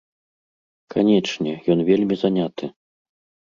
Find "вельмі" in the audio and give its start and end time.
1.93-2.21